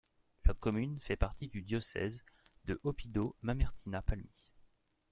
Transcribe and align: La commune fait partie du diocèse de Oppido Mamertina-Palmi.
La 0.45 0.55
commune 0.55 0.99
fait 0.99 1.15
partie 1.15 1.47
du 1.47 1.61
diocèse 1.61 2.23
de 2.65 2.79
Oppido 2.83 3.35
Mamertina-Palmi. 3.43 4.49